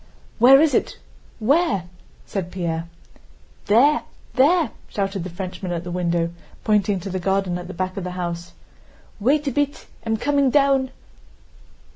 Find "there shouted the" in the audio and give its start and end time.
4.33-5.29